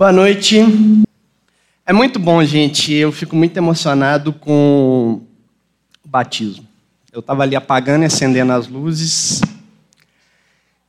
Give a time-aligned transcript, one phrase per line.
[0.00, 0.56] Boa noite.
[1.84, 2.90] É muito bom, gente.
[2.90, 5.20] Eu fico muito emocionado com
[6.02, 6.66] o batismo.
[7.12, 9.42] Eu estava ali apagando e acendendo as luzes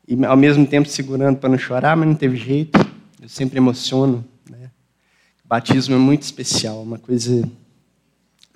[0.08, 2.80] e ao mesmo tempo segurando para não chorar, mas não teve jeito.
[3.22, 4.24] Eu sempre emociono.
[4.50, 4.72] Né?
[5.44, 7.44] O batismo é muito especial, uma coisa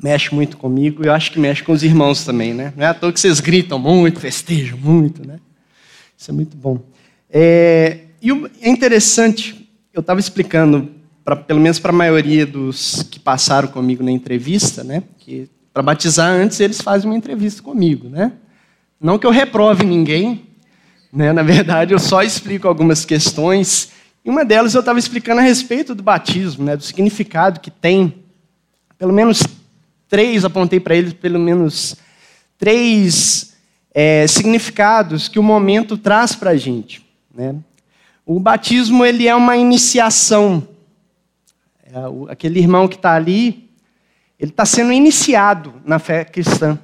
[0.02, 2.72] mexe muito comigo e eu acho que mexe com os irmãos também, né?
[2.78, 5.38] Não é à toa que vocês gritam muito, festejam muito, né?
[6.18, 6.80] Isso é muito bom.
[7.30, 8.32] É, e
[8.62, 9.65] é interessante
[9.96, 10.92] eu estava explicando,
[11.24, 15.82] pra, pelo menos para a maioria dos que passaram comigo na entrevista, né, que para
[15.82, 18.32] batizar antes eles fazem uma entrevista comigo, né?
[19.00, 20.48] Não que eu reprove ninguém,
[21.12, 21.34] né?
[21.34, 23.92] Na verdade, eu só explico algumas questões.
[24.24, 26.78] E uma delas eu estava explicando a respeito do batismo, né?
[26.78, 28.24] Do significado que tem.
[28.98, 29.44] Pelo menos
[30.08, 31.98] três, apontei para eles, pelo menos
[32.58, 33.54] três
[33.94, 37.06] é, significados que o momento traz para a gente,
[37.36, 37.54] né?
[38.26, 40.68] O batismo ele é uma iniciação.
[41.86, 41.94] É,
[42.32, 43.70] aquele irmão que está ali,
[44.40, 46.80] ele está sendo iniciado na fé cristã.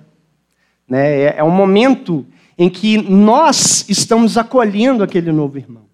[0.87, 1.21] Né?
[1.21, 2.25] É, é um momento
[2.57, 5.85] em que nós estamos acolhendo aquele novo irmão.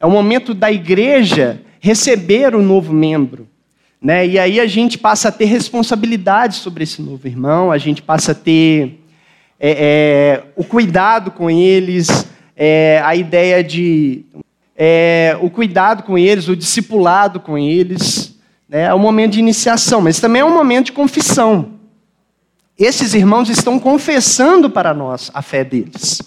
[0.00, 3.46] É o momento da igreja receber o novo membro.
[4.00, 4.26] Né?
[4.26, 8.32] E aí a gente passa a ter responsabilidade sobre esse novo irmão, a gente passa
[8.32, 8.98] a ter
[9.60, 14.24] é, é, o cuidado com eles, é, a ideia de
[14.76, 18.34] é, o cuidado com eles, o discipulado com eles.
[18.68, 18.82] Né?
[18.84, 21.74] É um momento de iniciação, mas também é um momento de confissão.
[22.78, 26.20] Esses irmãos estão confessando para nós a fé deles.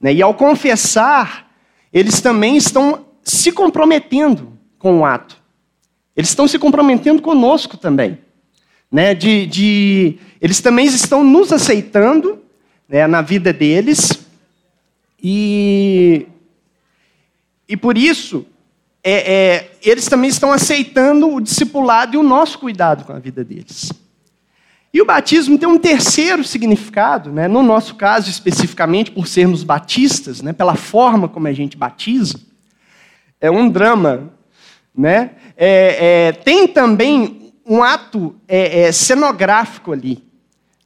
[0.00, 0.14] Né?
[0.14, 1.48] E ao confessar,
[1.92, 5.38] eles também estão se comprometendo com o ato.
[6.16, 8.18] Eles estão se comprometendo conosco também.
[8.90, 9.14] Né?
[9.14, 12.40] De, de, eles também estão nos aceitando
[12.88, 14.26] né, na vida deles.
[15.22, 16.26] E
[17.70, 18.44] e por isso,
[19.00, 23.44] é, é, eles também estão aceitando o discipulado e o nosso cuidado com a vida
[23.44, 23.92] deles.
[24.92, 27.46] E o batismo tem um terceiro significado, né?
[27.46, 30.52] no nosso caso especificamente, por sermos batistas, né?
[30.52, 32.40] pela forma como a gente batiza,
[33.40, 34.32] é um drama.
[34.92, 35.30] Né?
[35.56, 40.24] É, é tem também um ato é, é, cenográfico ali.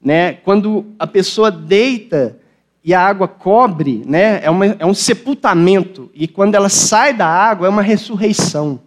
[0.03, 0.35] Né?
[0.35, 2.39] Quando a pessoa deita
[2.85, 7.27] e a água cobre, né, é, uma, é um sepultamento, e quando ela sai da
[7.27, 8.79] água é uma ressurreição,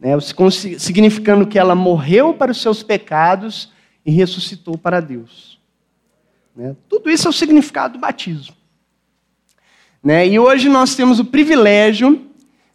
[0.00, 0.10] né,
[0.76, 3.70] significando que ela morreu para os seus pecados
[4.04, 5.60] e ressuscitou para Deus.
[6.56, 6.74] Né?
[6.88, 8.56] Tudo isso é o significado do batismo.
[10.02, 10.26] Né?
[10.26, 12.26] E hoje nós temos o privilégio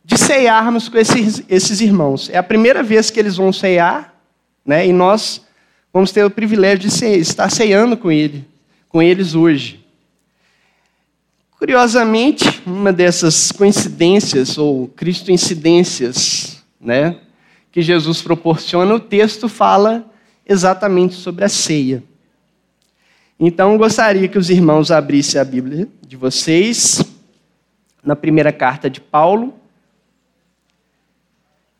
[0.06, 2.30] de ceiarmos com esses, esses irmãos.
[2.30, 4.14] É a primeira vez que eles vão ceiar,
[4.66, 4.88] né?
[4.88, 5.46] e nós
[5.92, 8.48] vamos ter o privilégio de estar ceando com, ele,
[8.88, 9.83] com eles hoje.
[11.64, 17.22] Curiosamente, uma dessas coincidências ou cristo-incidências né,
[17.72, 20.06] que Jesus proporciona, o texto fala
[20.46, 22.04] exatamente sobre a ceia.
[23.40, 27.02] Então, gostaria que os irmãos abrissem a Bíblia de vocês
[28.04, 29.54] na primeira carta de Paulo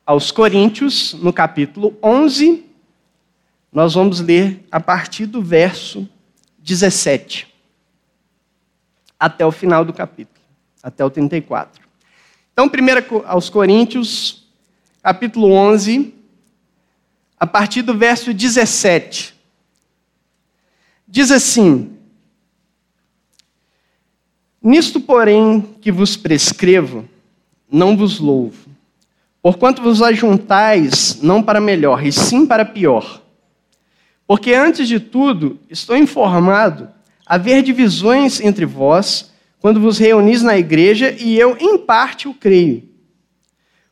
[0.06, 2.64] aos Coríntios, no capítulo 11.
[3.70, 6.08] Nós vamos ler a partir do verso
[6.60, 7.52] 17
[9.20, 10.40] até o final do capítulo,
[10.82, 11.82] até o 34.
[12.52, 14.48] Então, primeiro aos Coríntios,
[15.02, 16.14] capítulo 11,
[17.40, 19.34] a partir do verso 17.
[21.08, 21.98] Diz assim:
[24.62, 27.08] Nisto, porém, que vos prescrevo,
[27.70, 28.70] não vos louvo,
[29.42, 33.22] porquanto vos ajuntais não para melhor, e sim para pior.
[34.26, 36.90] Porque antes de tudo, estou informado
[37.26, 42.84] haver divisões entre vós quando vos reunis na igreja, e eu, em parte, o creio.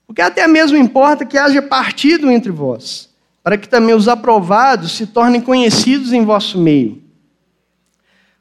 [0.06, 3.10] Porque até mesmo importa que haja partido entre vós,
[3.42, 7.02] para que também os aprovados se tornem conhecidos em vosso meio.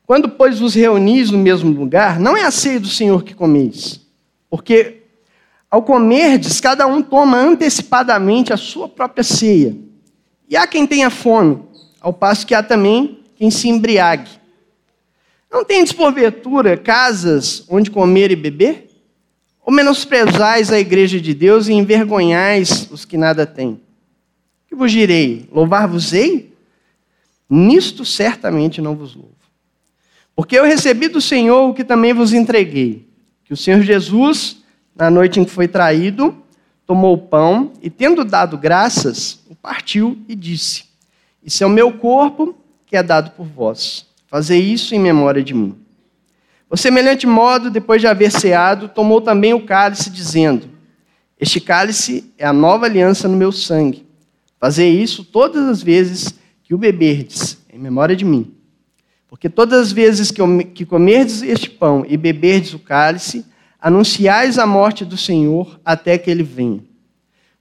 [0.05, 4.01] Quando, pois, vos reunis no mesmo lugar, não é a ceia do Senhor que comeis,
[4.51, 5.01] porque
[5.71, 9.77] ao comerdes, cada um toma antecipadamente a sua própria ceia.
[10.49, 11.63] E há quem tenha fome,
[12.01, 14.40] ao passo que há também quem se embriague.
[15.51, 18.89] Não tendes, porventura, casas onde comer e beber?
[19.63, 23.81] Ou menosprezais a igreja de Deus e envergonhais os que nada têm?
[24.69, 25.49] Que vos direi?
[25.53, 26.55] Louvar-vos-ei?
[27.49, 29.35] Nisto certamente não vos louvo.
[30.37, 33.09] Porque eu recebi do Senhor o que também vos entreguei:
[33.45, 34.59] que o Senhor Jesus,
[34.95, 36.37] na noite em que foi traído,
[36.87, 40.85] tomou o pão e, tendo dado graças, o partiu e disse:
[41.43, 42.55] Isso é o meu corpo
[42.87, 44.10] que é dado por vós.
[44.31, 45.75] Fazer isso em memória de mim.
[46.69, 50.71] Por semelhante modo, depois de haver ceado, tomou também o cálice, dizendo:
[51.39, 54.07] Este cálice é a nova aliança no meu sangue.
[54.61, 56.33] Fazer isso todas as vezes
[56.63, 58.55] que o beberdes, em memória de mim.
[59.27, 63.45] Porque todas as vezes que, comerdes este pão e beberdes o cálice,
[63.81, 66.85] anunciais a morte do Senhor até que ele venha.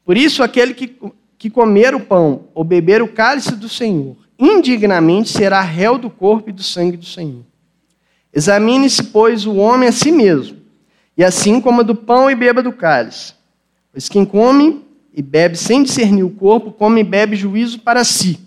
[0.05, 0.95] Por isso, aquele que,
[1.35, 6.49] que comer o pão ou beber o cálice do Senhor, indignamente será réu do corpo
[6.49, 7.43] e do sangue do Senhor.
[8.33, 10.57] Examine-se, pois, o homem a si mesmo,
[11.17, 13.33] e assim coma do pão e beba do cálice.
[13.91, 18.39] Pois quem come e bebe sem discernir o corpo, come e bebe juízo para si.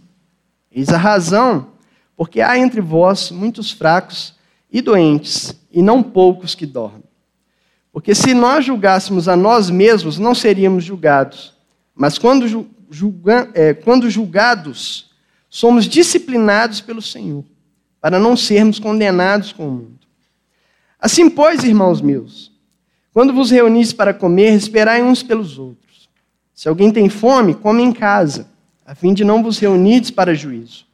[0.70, 1.68] Eis a razão,
[2.16, 4.34] porque há entre vós muitos fracos
[4.70, 7.02] e doentes, e não poucos que dormem.
[7.92, 11.52] Porque se nós julgássemos a nós mesmos, não seríamos julgados.
[11.94, 15.12] Mas quando, julga, é, quando julgados,
[15.54, 17.44] somos disciplinados pelo Senhor,
[18.00, 19.99] para não sermos condenados com o mundo.
[20.99, 22.50] Assim, pois, irmãos meus,
[23.12, 26.08] quando vos reunis para comer, esperai uns pelos outros.
[26.54, 28.49] Se alguém tem fome, come em casa,
[28.87, 30.87] a fim de não vos reunides para juízo.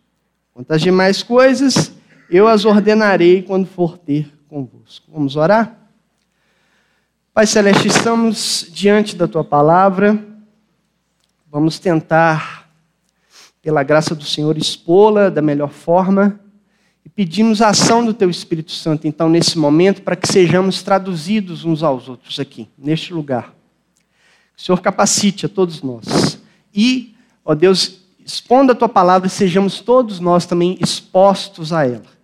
[0.52, 1.92] Quanto às demais coisas,
[2.28, 5.06] eu as ordenarei quando for ter convosco.
[5.12, 5.78] Vamos orar?
[7.32, 10.18] Pai Celeste, estamos diante da tua palavra,
[11.48, 12.57] vamos tentar,
[13.62, 16.38] pela graça do Senhor, expô-la da melhor forma
[17.04, 21.64] e pedimos a ação do teu Espírito Santo, então, nesse momento, para que sejamos traduzidos
[21.64, 23.54] uns aos outros aqui, neste lugar.
[24.56, 26.38] Que o Senhor capacite a todos nós
[26.74, 27.14] e,
[27.44, 32.18] ó Deus, exponda a tua palavra e sejamos todos nós também expostos a ela.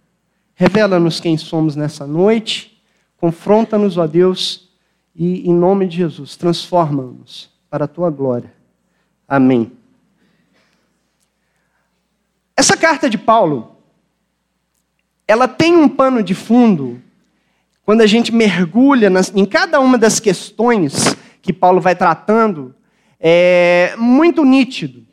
[0.55, 2.79] Revela-nos quem somos nessa noite,
[3.17, 4.69] confronta-nos, ó Deus,
[5.15, 8.53] e, em nome de Jesus, transforma-nos para a tua glória.
[9.27, 9.73] Amém.
[12.65, 13.77] Essa carta de Paulo,
[15.29, 16.99] ela tem um pano de fundo,
[17.85, 22.75] quando a gente mergulha nas, em cada uma das questões que Paulo vai tratando,
[23.21, 25.07] é muito nítido.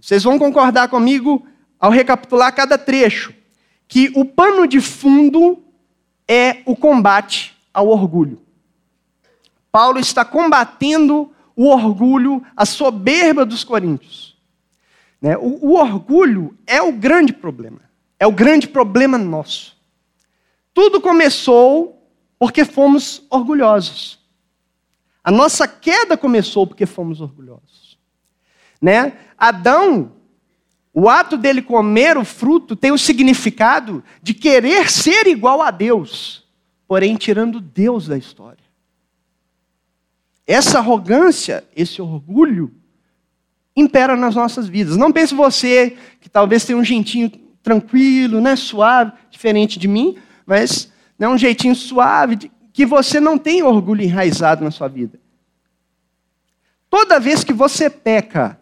[0.00, 1.46] Vocês vão concordar comigo
[1.78, 3.34] ao recapitular cada trecho,
[3.86, 5.62] que o pano de fundo
[6.26, 8.40] é o combate ao orgulho.
[9.70, 14.35] Paulo está combatendo o orgulho, a soberba dos coríntios.
[15.20, 15.36] Né?
[15.36, 17.80] O, o orgulho é o grande problema,
[18.18, 19.76] é o grande problema nosso.
[20.72, 22.06] Tudo começou
[22.38, 24.18] porque fomos orgulhosos.
[25.24, 27.98] A nossa queda começou porque fomos orgulhosos.
[28.80, 29.18] Né?
[29.36, 30.12] Adão,
[30.92, 36.46] o ato dele comer o fruto tem o significado de querer ser igual a Deus,
[36.86, 38.64] porém tirando Deus da história.
[40.46, 42.72] Essa arrogância, esse orgulho,
[43.76, 44.96] impera nas nossas vidas.
[44.96, 47.30] Não pense você que talvez tenha um jeitinho
[47.62, 53.62] tranquilo, né, suave, diferente de mim, mas né, um jeitinho suave, que você não tem
[53.62, 55.20] orgulho enraizado na sua vida.
[56.88, 58.58] Toda vez que você peca,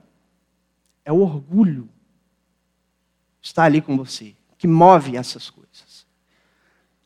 [1.05, 1.89] é o orgulho
[3.41, 6.07] que está ali com você, que move essas coisas.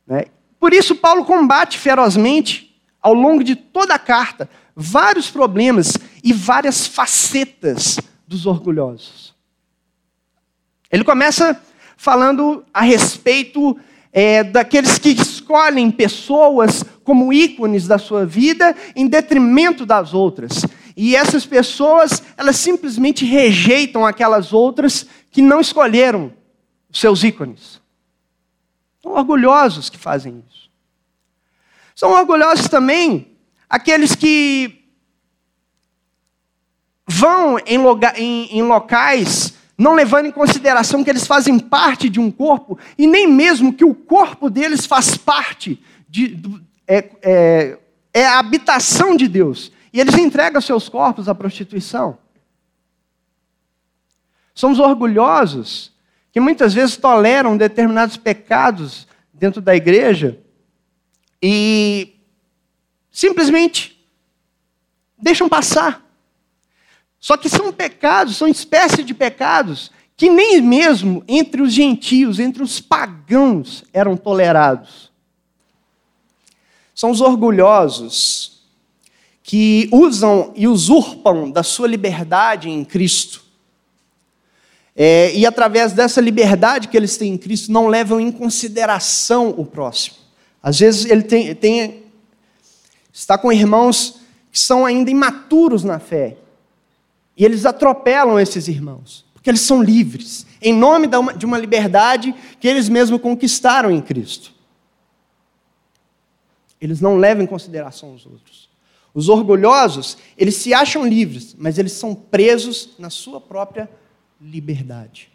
[0.07, 0.27] Né?
[0.61, 6.87] Por isso, Paulo combate ferozmente, ao longo de toda a carta, vários problemas e várias
[6.87, 9.35] facetas dos orgulhosos.
[10.91, 11.61] Ele começa
[11.97, 13.79] falando a respeito
[14.13, 20.65] é, daqueles que escolhem pessoas como ícones da sua vida em detrimento das outras.
[20.97, 26.33] E essas pessoas, elas simplesmente rejeitam aquelas outras que não escolheram
[26.91, 27.81] os seus ícones.
[29.03, 30.69] São orgulhosos que fazem isso.
[31.95, 34.78] São orgulhosos também Aqueles que
[37.09, 37.79] vão em,
[38.17, 43.07] em, em locais não levando em consideração que eles fazem parte de um corpo e
[43.07, 46.37] nem mesmo que o corpo deles faz parte de,
[46.85, 47.79] é, é,
[48.13, 49.71] é, a habitação de Deus.
[49.93, 52.19] E eles entregam seus corpos à prostituição.
[54.53, 55.93] Somos orgulhosos
[56.33, 60.41] que muitas vezes toleram determinados pecados dentro da igreja
[61.41, 62.17] e
[63.13, 64.05] simplesmente
[65.17, 66.05] deixam passar.
[67.21, 72.61] Só que são pecados, são espécies de pecados que nem mesmo entre os gentios, entre
[72.61, 75.13] os pagãos, eram tolerados.
[76.93, 78.65] São os orgulhosos
[79.45, 83.45] que usam e usurpam da sua liberdade em Cristo.
[84.97, 89.65] É, e através dessa liberdade que eles têm em Cristo, não levam em consideração o
[89.65, 90.17] próximo.
[90.61, 92.03] Às vezes ele tem, tem
[93.13, 94.19] está com irmãos
[94.51, 96.37] que são ainda imaturos na fé.
[97.39, 102.67] E eles atropelam esses irmãos, porque eles são livres, em nome de uma liberdade que
[102.67, 104.53] eles mesmos conquistaram em Cristo.
[106.81, 108.69] Eles não levam em consideração os outros.
[109.15, 113.89] Os orgulhosos, eles se acham livres, mas eles são presos na sua própria
[114.41, 115.31] liberdade.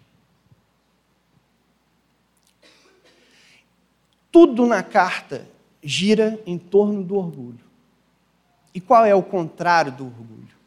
[4.29, 5.47] Tudo na carta
[5.81, 7.59] gira em torno do orgulho.
[8.73, 10.62] E qual é o contrário do orgulho?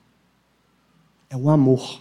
[1.28, 2.00] É o amor.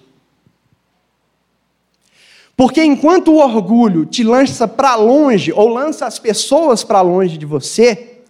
[2.55, 7.45] Porque enquanto o orgulho te lança para longe, ou lança as pessoas para longe de
[7.45, 8.21] você,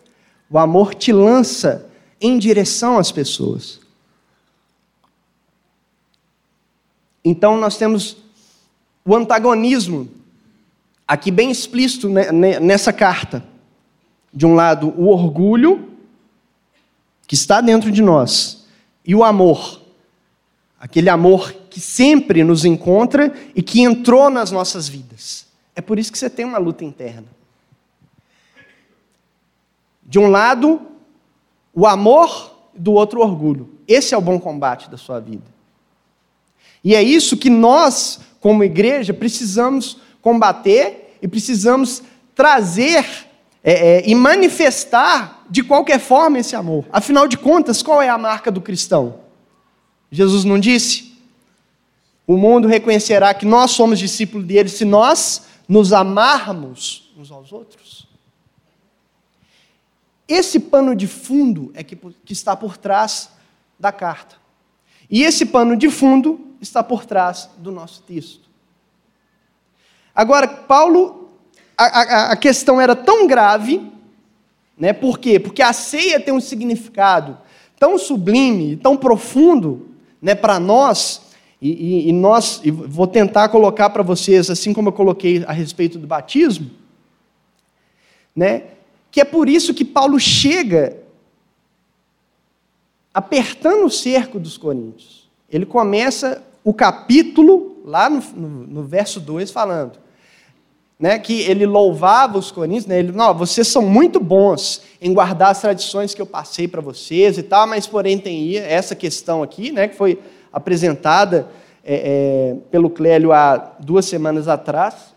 [0.49, 1.87] o amor te lança
[2.19, 3.79] em direção às pessoas.
[7.23, 8.17] Então nós temos
[9.03, 10.09] o antagonismo
[11.07, 13.43] aqui bem explícito nessa carta.
[14.33, 15.91] De um lado, o orgulho,
[17.25, 18.65] que está dentro de nós,
[19.05, 19.81] e o amor,
[20.85, 25.47] aquele amor que sempre nos encontra e que entrou nas nossas vidas.
[25.75, 27.25] É por isso que você tem uma luta interna.
[30.03, 30.79] De um lado,
[31.73, 33.79] o amor, do outro, o orgulho.
[33.87, 35.43] Esse é o bom combate da sua vida.
[36.83, 42.03] E é isso que nós, como igreja, precisamos combater e precisamos
[42.35, 43.03] trazer
[43.63, 46.85] é, é, e manifestar de qualquer forma esse amor.
[46.91, 49.24] Afinal de contas, qual é a marca do cristão?
[50.11, 51.15] Jesus não disse?
[52.27, 58.07] O mundo reconhecerá que nós somos discípulos dele se nós nos amarmos uns aos outros.
[60.27, 63.29] Esse pano de fundo é que, que está por trás
[63.79, 64.37] da carta.
[65.09, 68.49] E esse pano de fundo está por trás do nosso texto.
[70.15, 71.29] Agora, Paulo,
[71.77, 73.91] a, a, a questão era tão grave,
[74.77, 74.93] né?
[74.93, 75.39] por quê?
[75.39, 77.37] Porque a ceia tem um significado
[77.77, 79.94] tão sublime, tão profundo
[80.25, 81.21] né, para nós,
[81.61, 85.51] e, e, e, nós, e vou tentar colocar para vocês, assim como eu coloquei a
[85.51, 86.71] respeito do batismo,
[88.35, 88.63] né,
[89.11, 90.97] que é por isso que Paulo chega
[93.13, 95.29] apertando o cerco dos coríntios.
[95.47, 99.99] Ele começa o capítulo, lá no, no, no verso 2, falando:
[100.99, 105.51] né, que ele louvava os coríntios, né, ele, não, vocês são muito bons em guardar
[105.51, 109.71] as tradições que eu passei para vocês e tal, mas porém tem essa questão aqui,
[109.71, 110.19] né, que foi
[110.51, 111.49] apresentada
[111.83, 111.95] é,
[112.53, 115.13] é, pelo Clélio há duas semanas atrás.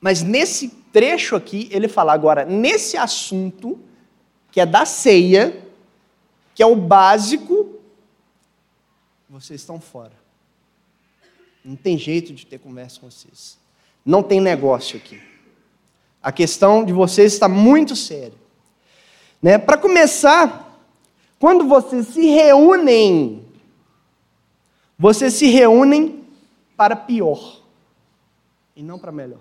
[0.00, 3.78] Mas nesse trecho aqui, ele fala agora, nesse assunto,
[4.52, 5.62] que é da ceia,
[6.54, 7.80] que é o básico,
[9.28, 10.12] vocês estão fora.
[11.64, 13.58] Não tem jeito de ter conversa com vocês.
[14.06, 15.20] Não tem negócio aqui.
[16.22, 18.38] A questão de vocês está muito séria.
[19.42, 19.58] Né?
[19.58, 20.80] Para começar,
[21.40, 23.44] quando vocês se reúnem,
[24.96, 26.24] vocês se reúnem
[26.76, 27.60] para pior
[28.76, 29.40] e não para melhor.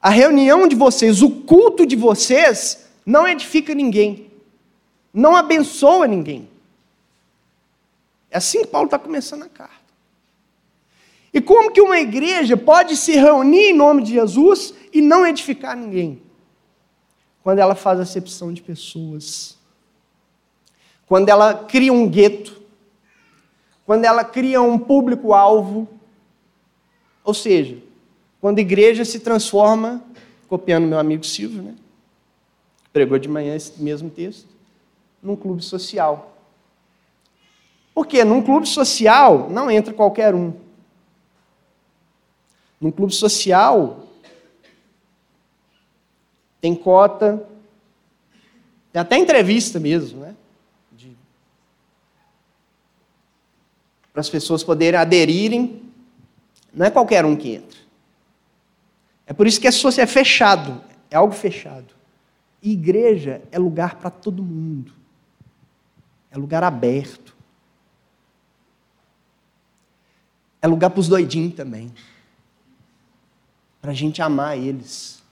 [0.00, 4.30] A reunião de vocês, o culto de vocês, não edifica ninguém,
[5.12, 6.48] não abençoa ninguém.
[8.30, 9.79] É assim que Paulo está começando a carta.
[11.32, 15.76] E como que uma igreja pode se reunir em nome de Jesus e não edificar
[15.76, 16.20] ninguém?
[17.42, 19.56] Quando ela faz acepção de pessoas.
[21.06, 22.60] Quando ela cria um gueto.
[23.86, 25.88] Quando ela cria um público-alvo.
[27.24, 27.78] Ou seja,
[28.40, 30.02] quando a igreja se transforma,
[30.48, 31.74] copiando meu amigo Silvio, né?
[32.92, 34.48] pregou de manhã esse mesmo texto,
[35.22, 36.36] num clube social.
[37.94, 40.52] Porque num clube social não entra qualquer um.
[42.80, 44.08] Num clube social,
[46.62, 47.46] tem cota,
[48.90, 50.34] tem até entrevista mesmo, né?
[54.12, 55.92] Para as pessoas poderem aderirem.
[56.72, 57.78] Não é qualquer um que entra.
[59.26, 61.94] É por isso que é, é fechado, é algo fechado.
[62.62, 64.92] E igreja é lugar para todo mundo.
[66.30, 67.36] É lugar aberto.
[70.60, 71.92] É lugar para os doidinhos também
[73.80, 75.22] para a gente amar eles,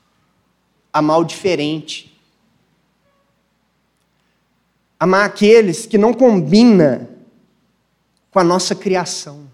[0.92, 2.18] amar o diferente,
[4.98, 7.08] amar aqueles que não combina
[8.30, 9.48] com a nossa criação,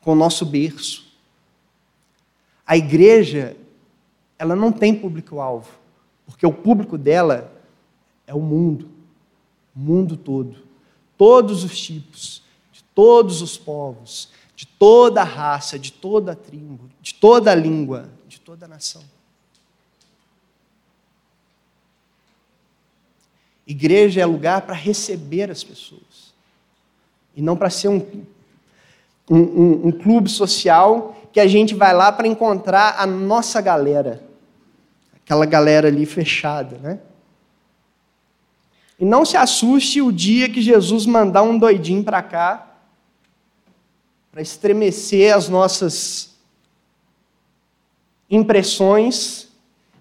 [0.00, 1.10] com o nosso berço.
[2.66, 3.56] A igreja,
[4.38, 5.70] ela não tem público-alvo,
[6.26, 7.52] porque o público dela
[8.26, 8.88] é o mundo,
[9.74, 10.56] o mundo todo,
[11.18, 14.30] todos os tipos, de todos os povos,
[14.80, 19.02] toda raça, de toda tribo, de toda língua, de toda nação.
[23.66, 26.32] Igreja é lugar para receber as pessoas,
[27.36, 28.24] e não para ser um,
[29.28, 34.24] um, um, um clube social que a gente vai lá para encontrar a nossa galera,
[35.22, 37.00] aquela galera ali fechada, né?
[38.98, 42.69] E não se assuste o dia que Jesus mandar um doidinho para cá,
[44.30, 46.36] para estremecer as nossas
[48.30, 49.48] impressões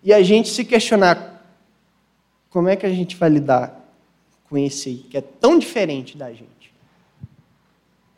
[0.03, 1.43] e a gente se questionar
[2.49, 3.75] como é que a gente vai lidar
[4.47, 6.73] com esse aí, que é tão diferente da gente.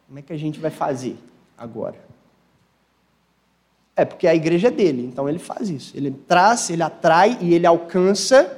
[0.07, 1.17] Como é que a gente vai fazer
[1.57, 1.99] agora?
[3.95, 5.95] É porque a igreja é dele, então ele faz isso.
[5.95, 8.57] Ele traz, ele atrai e ele alcança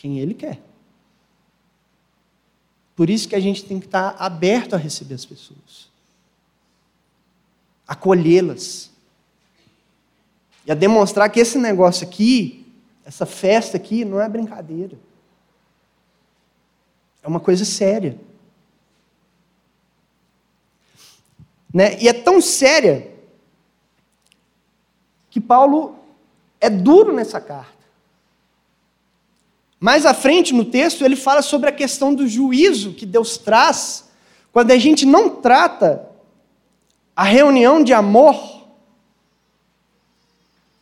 [0.00, 0.58] quem ele quer.
[2.96, 5.89] Por isso que a gente tem que estar aberto a receber as pessoas,
[7.90, 8.88] acolhê-las
[10.64, 12.64] e a demonstrar que esse negócio aqui,
[13.04, 14.96] essa festa aqui, não é brincadeira.
[17.20, 18.16] É uma coisa séria.
[21.74, 22.00] Né?
[22.00, 23.12] E é tão séria
[25.28, 25.96] que Paulo
[26.60, 27.80] é duro nessa carta.
[29.80, 34.08] Mais à frente no texto, ele fala sobre a questão do juízo que Deus traz
[34.52, 36.09] quando a gente não trata
[37.20, 38.66] a reunião de amor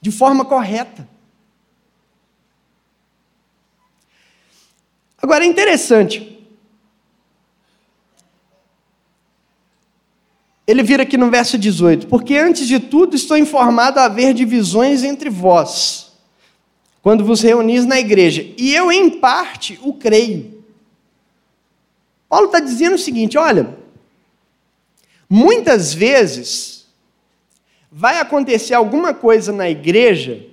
[0.01, 1.09] de forma correta.
[5.21, 6.39] Agora é interessante.
[10.65, 15.03] Ele vira aqui no verso 18: Porque antes de tudo estou informado a haver divisões
[15.03, 16.13] entre vós,
[17.03, 20.63] quando vos reunis na igreja, e eu em parte o creio.
[22.29, 23.77] Paulo está dizendo o seguinte: olha,
[25.29, 26.87] muitas vezes
[27.91, 30.47] vai acontecer alguma coisa na igreja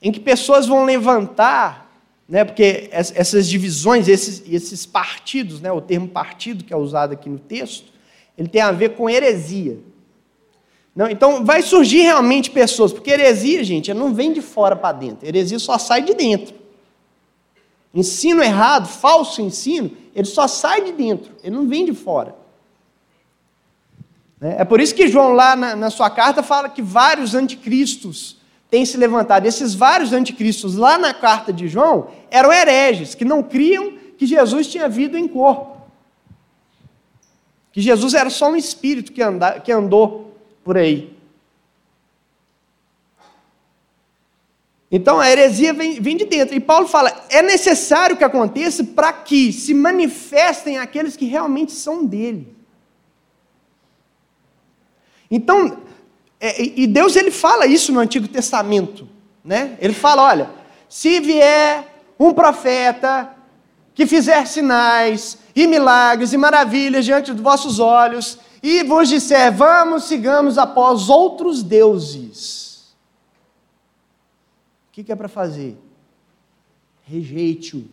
[0.00, 1.88] em que pessoas vão levantar
[2.28, 7.28] né, porque essas divisões, esses, esses partidos, né, o termo partido que é usado aqui
[7.28, 7.90] no texto,
[8.36, 9.78] ele tem a ver com heresia.
[10.94, 15.26] Não, então vai surgir realmente pessoas, porque heresia, gente, não vem de fora para dentro,
[15.26, 16.54] heresia só sai de dentro.
[17.94, 22.36] Ensino errado, falso ensino, ele só sai de dentro, ele não vem de fora.
[24.40, 28.38] Né, é por isso que João, lá na, na sua carta, fala que vários anticristos
[28.70, 29.46] têm se levantado.
[29.46, 34.66] Esses vários anticristos, lá na carta de João, eram hereges, que não criam que Jesus
[34.66, 35.78] tinha vindo em corpo.
[37.72, 41.16] Que Jesus era só um espírito que, anda, que andou por aí.
[44.90, 46.56] Então a heresia vem, vem de dentro.
[46.56, 52.04] E Paulo fala: é necessário que aconteça para que se manifestem aqueles que realmente são
[52.04, 52.57] dele.
[55.30, 55.78] Então,
[56.40, 59.08] é, e Deus ele fala isso no Antigo Testamento,
[59.44, 59.76] né?
[59.80, 60.50] Ele fala, olha,
[60.88, 63.34] se vier um profeta
[63.94, 70.04] que fizer sinais e milagres e maravilhas diante dos vossos olhos e vos disser, vamos,
[70.04, 72.94] sigamos após outros deuses.
[74.88, 75.76] O que é para fazer?
[77.04, 77.84] Rejeite-o.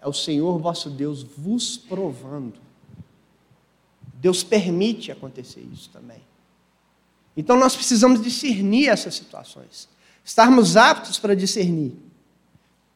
[0.00, 2.58] É o Senhor vosso Deus vos provando.
[4.14, 6.22] Deus permite acontecer isso também.
[7.36, 9.88] Então nós precisamos discernir essas situações,
[10.24, 11.92] estarmos aptos para discernir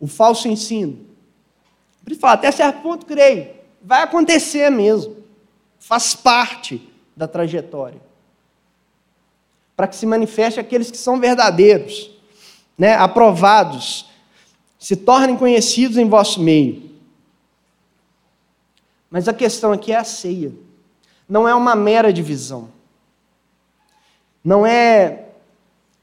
[0.01, 1.07] o falso ensino.
[2.05, 3.51] Por fala, até certo ponto creio,
[3.83, 5.17] vai acontecer mesmo,
[5.79, 6.81] faz parte
[7.17, 8.01] da trajetória.
[9.77, 12.11] Para que se manifeste aqueles que são verdadeiros,
[12.77, 14.09] né, aprovados,
[14.79, 16.89] se tornem conhecidos em vosso meio.
[19.11, 20.53] Mas a questão aqui é a ceia,
[21.29, 22.71] não é uma mera divisão.
[24.45, 25.29] Não é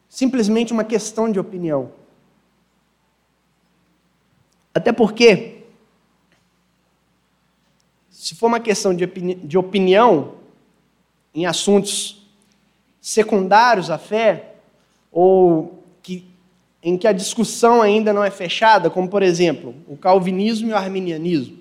[0.09, 1.91] simplesmente uma questão de opinião.
[4.73, 5.63] Até porque,
[8.09, 10.35] se for uma questão de, opini de opinião
[11.33, 12.25] em assuntos
[13.01, 14.55] secundários à fé,
[15.11, 16.25] ou que,
[16.81, 20.77] em que a discussão ainda não é fechada, como por exemplo o calvinismo e o
[20.77, 21.57] arminianismo.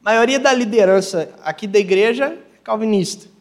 [0.00, 3.31] A maioria da liderança aqui da igreja é calvinista.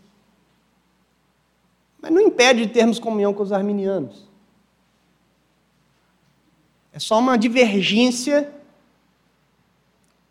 [2.01, 4.27] Mas não impede de termos comunhão com os arminianos.
[6.91, 8.51] É só uma divergência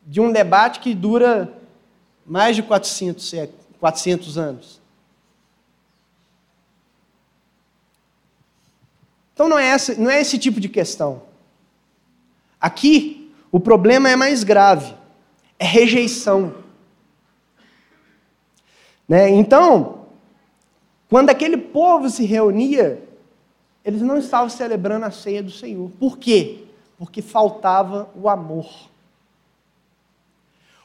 [0.04, 1.56] de um debate que dura
[2.26, 3.32] mais de 400,
[3.78, 4.80] 400 anos.
[9.32, 11.22] Então não é, essa, não é esse tipo de questão.
[12.60, 14.94] Aqui, o problema é mais grave.
[15.58, 16.54] É rejeição.
[19.08, 19.30] Né?
[19.30, 19.99] Então,
[21.10, 23.02] quando aquele povo se reunia,
[23.84, 25.90] eles não estavam celebrando a ceia do Senhor.
[25.98, 26.58] Por quê?
[26.96, 28.70] Porque faltava o amor.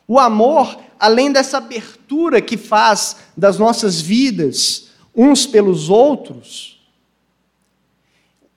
[0.08, 6.84] O amor, além dessa abertura que faz das nossas vidas uns pelos outros,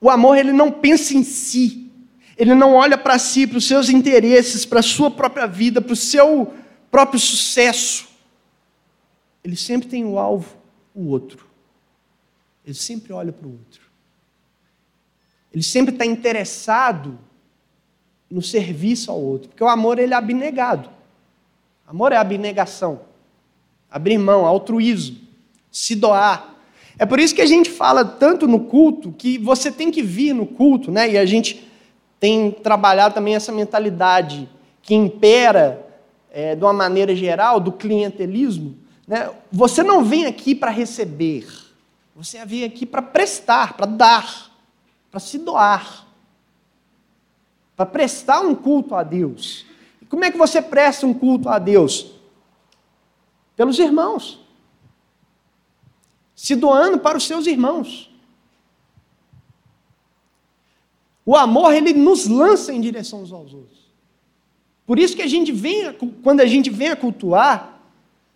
[0.01, 1.91] o amor ele não pensa em si.
[2.35, 5.93] ele não olha para si, para os seus interesses, para a sua própria vida, para
[5.93, 6.51] o seu
[6.89, 8.07] próprio sucesso.
[9.43, 10.55] Ele sempre tem o alvo,
[10.95, 11.48] o outro.
[12.69, 13.81] Ele sempre olha para o outro.
[15.51, 17.17] Ele sempre está interessado
[18.29, 20.87] no serviço ao outro, porque o amor ele é abnegado.
[21.87, 23.01] Amor é abnegação,
[23.89, 25.17] abrir mão, altruísmo,
[25.71, 26.53] se doar.
[26.99, 30.33] É por isso que a gente fala tanto no culto que você tem que vir
[30.33, 31.09] no culto, né?
[31.09, 31.67] E a gente
[32.19, 34.47] tem trabalhado também essa mentalidade
[34.83, 35.87] que impera,
[36.31, 38.77] é, de uma maneira geral, do clientelismo.
[39.07, 39.27] Né?
[39.51, 41.47] Você não vem aqui para receber,
[42.19, 44.51] você vem aqui para prestar, para dar,
[45.09, 46.05] para se doar,
[47.77, 49.65] para prestar um culto a Deus.
[50.01, 52.11] E como é que você presta um culto a Deus?
[53.55, 54.37] Pelos irmãos.
[56.35, 58.11] Se doando para os seus irmãos.
[61.25, 63.79] O amor, ele nos lança em direção aos outros.
[64.85, 67.79] Por isso que a gente vem, quando a gente vem a cultuar,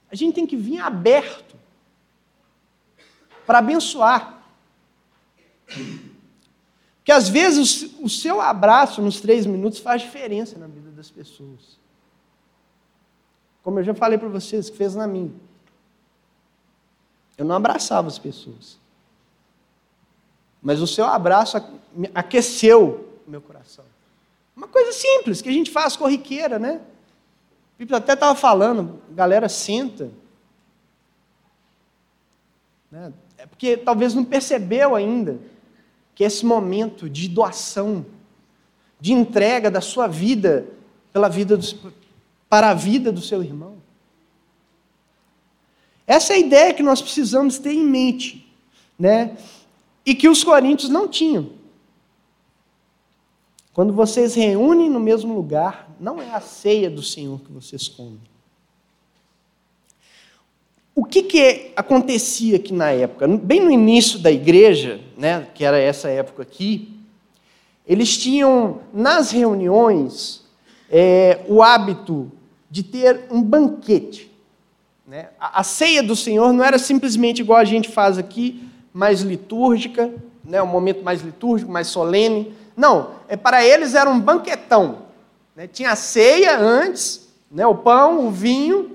[0.09, 1.42] a gente tem que vir aberto
[3.45, 4.43] para abençoar.
[6.97, 11.77] Porque às vezes o seu abraço nos três minutos faz diferença na vida das pessoas.
[13.63, 15.31] Como eu já falei para vocês, que fez na minha.
[17.37, 18.77] Eu não abraçava as pessoas.
[20.61, 21.57] Mas o seu abraço
[22.13, 23.83] aqueceu meu coração.
[24.55, 26.79] Uma coisa simples que a gente faz corriqueira, né?
[27.73, 30.11] O Pipo até estava falando, galera senta.
[32.91, 33.11] Né?
[33.43, 35.37] É porque talvez não percebeu ainda
[36.15, 38.05] que esse momento de doação,
[39.01, 40.65] de entrega da sua vida
[41.11, 41.59] pela vida
[42.47, 43.75] para a vida do seu irmão.
[46.07, 48.49] Essa é a ideia que nós precisamos ter em mente,
[48.97, 49.35] né?
[50.05, 51.49] e que os coríntios não tinham.
[53.73, 58.21] Quando vocês reúnem no mesmo lugar, não é a ceia do Senhor que vocês comem.
[60.95, 63.27] O que, que acontecia aqui na época?
[63.27, 66.93] Bem no início da igreja, né, que era essa época aqui,
[67.87, 70.43] eles tinham nas reuniões
[70.91, 72.31] é, o hábito
[72.69, 74.31] de ter um banquete.
[75.07, 75.29] Né?
[75.39, 80.13] A, a ceia do Senhor não era simplesmente igual a gente faz aqui, mais litúrgica,
[80.43, 82.53] né, um momento mais litúrgico, mais solene.
[82.77, 84.99] Não, é, para eles era um banquetão.
[85.55, 85.67] Né?
[85.67, 88.91] Tinha a ceia antes, né, o pão, o vinho,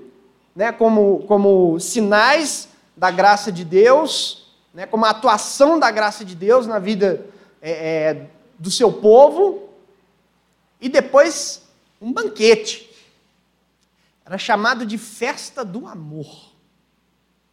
[0.58, 6.34] né, como, como sinais da graça de Deus, né, como a atuação da graça de
[6.34, 7.24] Deus na vida
[7.62, 8.26] é, é,
[8.58, 9.68] do seu povo,
[10.80, 11.62] e depois
[12.00, 12.90] um banquete.
[14.26, 16.50] Era chamado de festa do amor.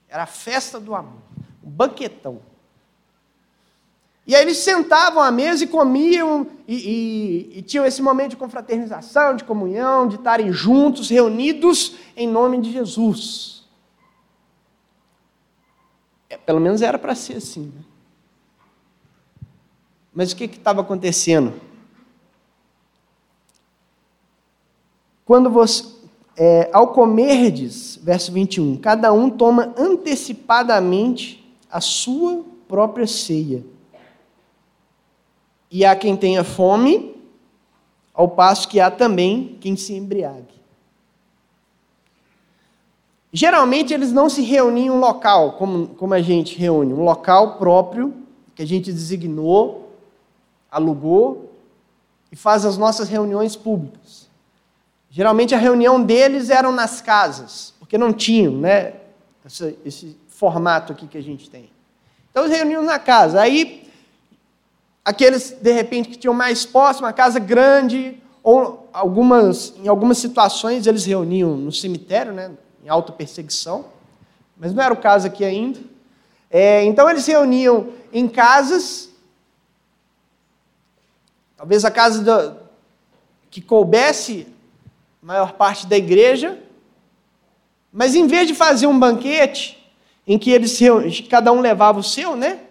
[0.09, 1.21] Era a festa do amor
[1.63, 2.41] um banquetão.
[4.27, 8.37] E aí eles sentavam à mesa e comiam, e, e, e, tinham esse momento de
[8.37, 13.63] confraternização, de comunhão, de estarem juntos, reunidos em nome de Jesus.
[16.27, 17.71] É, pelo menos era para ser assim.
[17.75, 17.83] Né?
[20.11, 21.53] Mas o que estava acontecendo?
[25.23, 25.83] Quando você,
[26.35, 33.74] é, ao comerdes, verso 21, cada um toma antecipadamente a sua própria ceia.
[35.75, 37.21] E há quem tenha fome,
[38.13, 40.55] ao passo que há também quem se embriague.
[43.33, 47.57] Geralmente eles não se reuniam em um local, como, como a gente reúne, um local
[47.57, 48.13] próprio,
[48.55, 49.91] que a gente designou,
[50.71, 51.51] alugou,
[52.31, 54.29] e faz as nossas reuniões públicas.
[55.09, 58.93] Geralmente a reunião deles eram nas casas, porque não tinham né,
[59.45, 61.69] esse, esse formato aqui que a gente tem.
[62.31, 63.41] Então eles reuniam na casa.
[63.41, 63.84] Aí,
[65.05, 70.87] aqueles, de repente, que tinham mais posse, uma casa grande, ou algumas, em algumas situações
[70.87, 72.51] eles reuniam no cemitério, né,
[72.83, 73.85] em alta perseguição,
[74.57, 75.79] mas não era o caso aqui ainda.
[76.49, 79.09] É, então eles reuniam em casas,
[81.55, 82.57] talvez a casa do,
[83.51, 84.47] que coubesse
[85.21, 86.59] a maior parte da igreja,
[87.91, 89.83] mas em vez de fazer um banquete,
[90.27, 90.79] em que eles
[91.29, 92.64] cada um levava o seu, né?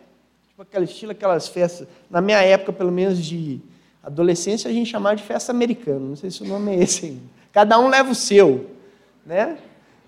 [0.55, 1.89] Tipo aquele estilo, aquelas festas.
[2.09, 3.61] Na minha época, pelo menos de
[4.01, 5.99] adolescência, a gente chamava de festa americana.
[5.99, 7.23] Não sei se o nome é esse ainda.
[7.53, 8.71] Cada um leva o seu,
[9.27, 9.59] né?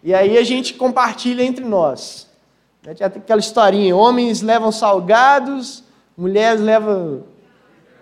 [0.04, 2.28] E aí a gente compartilha entre nós.
[2.84, 2.94] Né?
[2.94, 5.82] Tinha aquela historinha: homens levam salgados,
[6.16, 7.24] mulheres levam.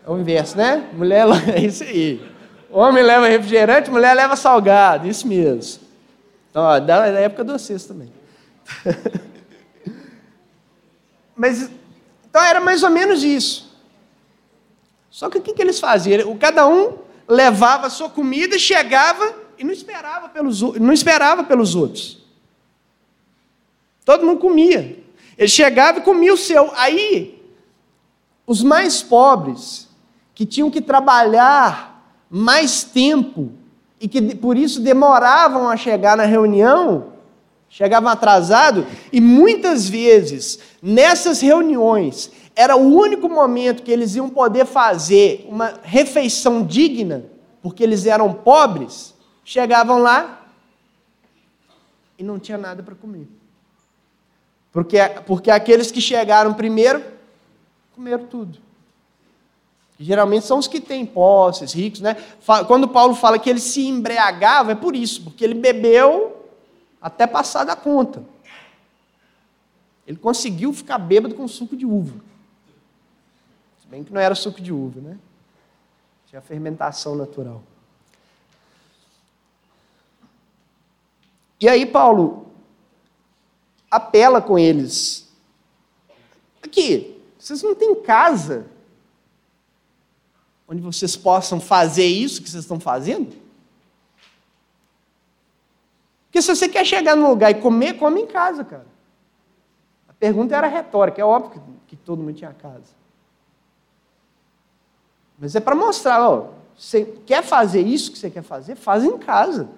[0.06, 0.86] É o inverso, né?
[0.92, 2.20] Mulher é isso aí.
[2.70, 5.82] Homem leva refrigerante, mulher leva salgado, isso mesmo.
[6.54, 8.12] Ó, da época de vocês também.
[11.34, 11.70] Mas
[12.34, 13.72] então era mais ou menos isso.
[15.08, 16.36] Só que o que, que eles faziam?
[16.36, 22.18] Cada um levava a sua comida, chegava e não esperava pelos, não esperava pelos outros.
[24.04, 24.98] Todo mundo comia.
[25.38, 26.72] Ele chegava e comia o seu.
[26.74, 27.40] Aí,
[28.44, 29.88] os mais pobres,
[30.34, 33.52] que tinham que trabalhar mais tempo
[34.00, 37.12] e que por isso demoravam a chegar na reunião,
[37.74, 44.64] chegavam atrasados, e muitas vezes, nessas reuniões, era o único momento que eles iam poder
[44.64, 47.24] fazer uma refeição digna,
[47.60, 49.12] porque eles eram pobres,
[49.44, 50.46] chegavam lá
[52.16, 53.26] e não tinha nada para comer.
[54.70, 57.02] Porque, porque aqueles que chegaram primeiro
[57.92, 58.58] comeram tudo.
[59.98, 62.16] Geralmente são os que têm posses, ricos, né?
[62.68, 66.43] Quando Paulo fala que ele se embriagava, é por isso, porque ele bebeu
[67.04, 68.24] até passar da conta.
[70.06, 72.18] Ele conseguiu ficar bêbado com suco de uva.
[73.78, 75.18] Se bem que não era suco de uva, né?
[76.26, 77.62] Tinha fermentação natural.
[81.60, 82.46] E aí Paulo
[83.90, 85.30] apela com eles.
[86.62, 88.64] Aqui, vocês não têm casa
[90.66, 93.43] onde vocês possam fazer isso que vocês estão fazendo?
[96.34, 98.88] Porque se você quer chegar num lugar e comer, come em casa, cara.
[100.08, 102.90] A pergunta era retórica, é óbvio que, que todo mundo tinha casa.
[105.38, 108.74] Mas é para mostrar, ó, você quer fazer isso que você quer fazer?
[108.74, 109.68] Faz em casa.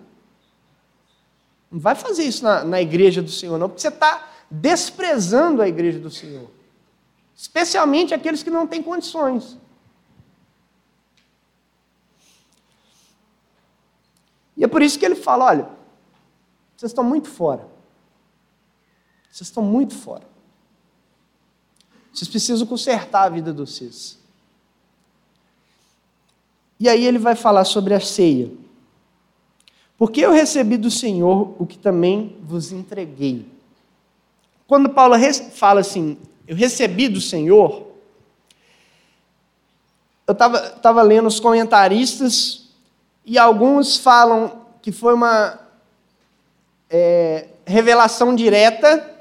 [1.71, 5.69] Não vai fazer isso na, na igreja do Senhor, não, porque você está desprezando a
[5.69, 6.49] igreja do Senhor.
[7.37, 9.59] Especialmente aqueles que não têm condições.
[14.57, 15.77] E é por isso que ele fala: olha,
[16.77, 17.67] vocês estão muito fora.
[19.31, 20.27] Vocês estão muito fora.
[22.13, 24.19] Vocês precisam consertar a vida de vocês.
[26.79, 28.51] E aí ele vai falar sobre a ceia.
[29.97, 33.47] Porque eu recebi do Senhor o que também vos entreguei.
[34.67, 35.15] Quando Paulo
[35.53, 37.87] fala assim, eu recebi do Senhor,
[40.27, 42.69] eu estava lendo os comentaristas
[43.25, 45.66] e alguns falam que foi uma
[46.91, 49.15] é, revelação direta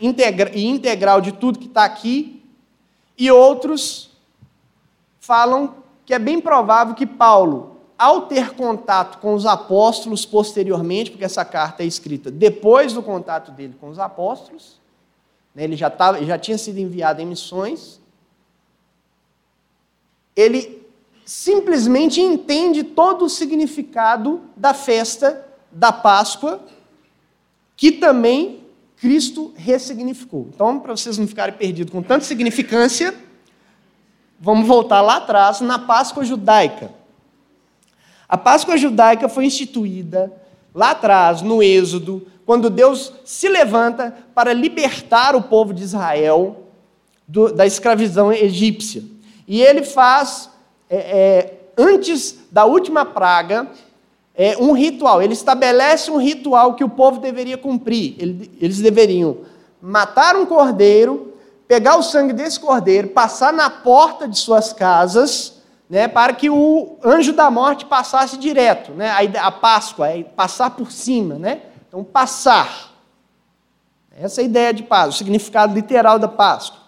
[0.00, 2.42] integra, e integral de tudo que está aqui,
[3.16, 4.10] e outros
[5.20, 11.24] falam que é bem provável que Paulo ao ter contato com os apóstolos posteriormente, porque
[11.24, 14.80] essa carta é escrita depois do contato dele com os apóstolos,
[15.54, 18.00] né, ele já, tava, já tinha sido enviado em missões,
[20.34, 20.84] ele
[21.24, 26.60] simplesmente entende todo o significado da festa da Páscoa,
[27.76, 28.60] que também
[28.96, 30.48] Cristo ressignificou.
[30.54, 33.14] Então, para vocês não ficarem perdidos com tanta significância,
[34.38, 36.90] vamos voltar lá atrás, na Páscoa judaica.
[38.28, 40.32] A Páscoa judaica foi instituída
[40.74, 46.68] lá atrás, no Êxodo, quando Deus se levanta para libertar o povo de Israel
[47.26, 49.02] do, da escravidão egípcia.
[49.46, 50.50] E ele faz,
[50.88, 53.68] é, é, antes da última praga,
[54.34, 55.22] é, um ritual.
[55.22, 58.16] Ele estabelece um ritual que o povo deveria cumprir.
[58.60, 59.38] Eles deveriam
[59.80, 61.34] matar um cordeiro,
[61.66, 66.96] pegar o sangue desse cordeiro, passar na porta de suas casas né, para que o
[67.04, 68.92] anjo da morte passasse direto.
[68.92, 71.34] Né, a, Páscoa é passar por cima.
[71.34, 71.60] Né?
[71.86, 72.94] Então, passar.
[74.18, 76.80] Essa é a ideia de Páscoa, o significado literal da Páscoa.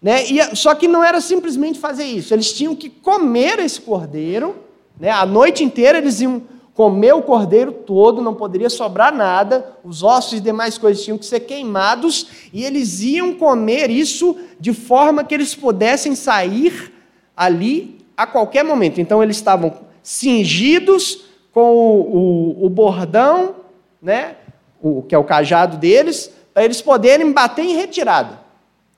[0.00, 0.24] Né?
[0.24, 4.56] E, só que não era simplesmente fazer isso, eles tinham que comer esse cordeiro,
[4.98, 5.10] né?
[5.10, 6.42] a noite inteira eles iam
[6.78, 11.26] comer o cordeiro todo, não poderia sobrar nada, os ossos e demais coisas tinham que
[11.26, 16.94] ser queimados, e eles iam comer isso de forma que eles pudessem sair
[17.36, 19.00] ali a qualquer momento.
[19.00, 22.16] Então eles estavam cingidos com o,
[22.60, 23.56] o, o bordão,
[24.00, 24.36] né,
[24.80, 28.38] o, que é o cajado deles, para eles poderem bater em retirada.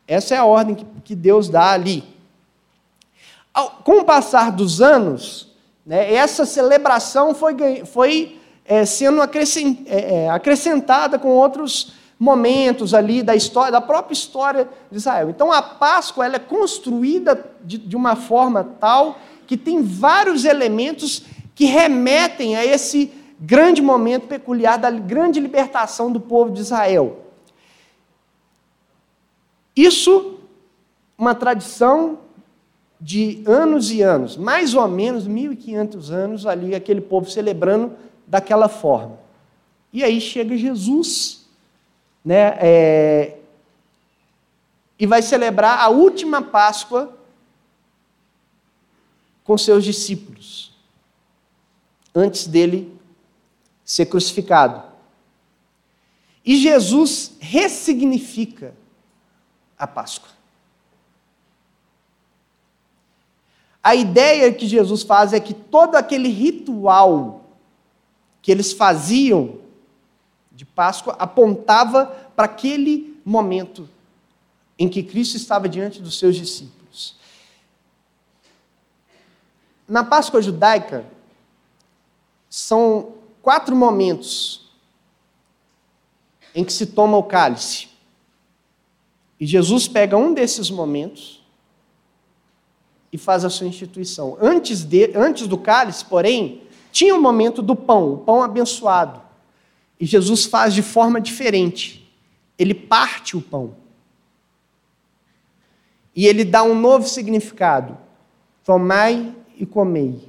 [0.07, 2.05] Essa é a ordem que, que Deus dá ali.
[3.85, 5.50] Com o passar dos anos,
[5.91, 9.27] né, essa celebração foi, foi é, sendo é,
[9.89, 15.31] é, acrescentada com outros momentos ali da história, da própria história de Israel.
[15.31, 21.25] Então a Páscoa ela é construída de, de uma forma tal que tem vários elementos
[21.57, 27.25] que remetem a esse grande momento peculiar da grande libertação do povo de Israel.
[29.75, 30.39] Isso,
[31.19, 32.21] uma tradição
[33.01, 39.19] de anos e anos, mais ou menos 1.500 anos ali, aquele povo celebrando daquela forma.
[39.93, 41.49] E aí chega Jesus
[42.25, 43.39] né, é,
[44.99, 47.17] e vai celebrar a última Páscoa
[49.43, 50.77] com seus discípulos,
[52.15, 52.97] antes dele
[53.85, 54.91] ser crucificado.
[56.45, 58.75] E Jesus ressignifica
[59.77, 60.40] a Páscoa.
[63.83, 67.45] A ideia que Jesus faz é que todo aquele ritual
[68.43, 69.59] que eles faziam
[70.53, 73.89] de Páscoa apontava para aquele momento
[74.79, 77.17] em que Cristo estava diante dos seus discípulos.
[79.89, 81.05] Na Páscoa judaica,
[82.49, 84.71] são quatro momentos
[86.55, 87.89] em que se toma o cálice.
[89.39, 91.40] E Jesus pega um desses momentos
[93.13, 94.37] e faz a sua instituição.
[94.41, 99.21] Antes, de, antes do cálice, porém, tinha o momento do pão, o pão abençoado.
[99.99, 102.11] E Jesus faz de forma diferente.
[102.59, 103.75] Ele parte o pão.
[106.15, 107.97] E ele dá um novo significado.
[108.65, 110.29] Tomai e comei.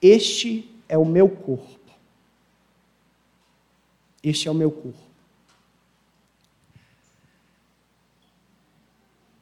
[0.00, 1.76] Este é o meu corpo.
[4.22, 4.98] Este é o meu corpo.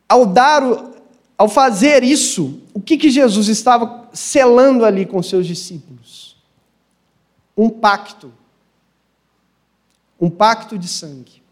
[0.08, 0.62] Ao dar,
[1.36, 6.36] ao fazer isso, o que, que Jesus estava selando ali com seus discípulos?
[7.56, 8.32] Um pacto.
[10.20, 11.42] Um pacto de sangue.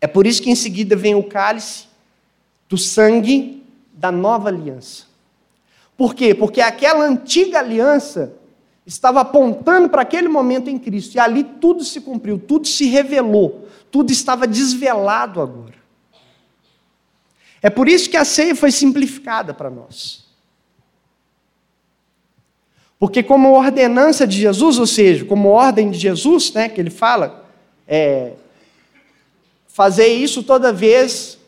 [0.00, 1.86] É por isso que em seguida vem o cálice
[2.68, 5.04] do sangue da nova aliança.
[5.96, 6.34] Por quê?
[6.34, 8.32] Porque aquela antiga aliança
[8.86, 13.68] estava apontando para aquele momento em Cristo, e ali tudo se cumpriu, tudo se revelou,
[13.90, 15.79] tudo estava desvelado agora.
[17.62, 20.24] É por isso que a ceia foi simplificada para nós.
[22.98, 27.48] Porque, como ordenança de Jesus, ou seja, como ordem de Jesus, né, que ele fala,
[27.86, 28.34] é,
[29.68, 31.38] fazer isso toda vez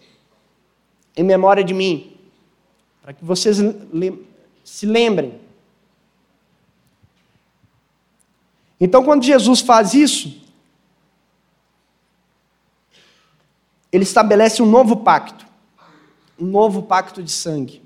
[1.17, 2.17] em memória de mim,
[3.03, 3.59] para que vocês
[4.65, 5.39] se lembrem.
[8.81, 10.41] Então, quando Jesus faz isso,
[13.91, 15.52] ele estabelece um novo pacto
[16.43, 17.81] um novo pacto de sangue.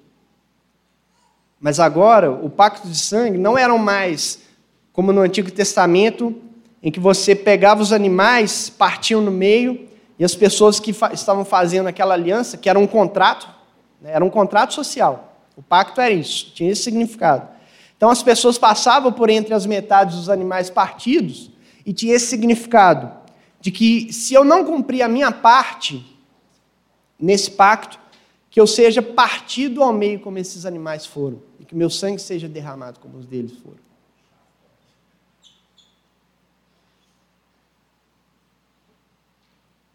[1.61, 4.41] Mas agora, o pacto de sangue não eram mais
[4.95, 6.35] como no Antigo Testamento,
[6.83, 9.87] em que você pegava os animais, partiam no meio,
[10.19, 13.47] e as pessoas que fa estavam fazendo aquela aliança, que era um contrato,
[14.01, 15.37] né, era um contrato social.
[15.55, 17.47] O pacto era isso, tinha esse significado.
[17.95, 21.51] Então as pessoas passavam por entre as metades dos animais partidos
[21.85, 23.13] e tinha esse significado
[23.61, 26.07] de que se eu não cumprir a minha parte
[27.19, 28.06] nesse pacto,
[28.57, 32.49] que eu seja partido ao meio como esses animais foram, e que meu sangue seja
[32.49, 33.77] derramado como os deles foram.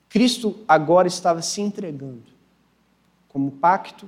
[0.07, 2.21] Cristo agora estava se entregando
[3.29, 4.07] como pacto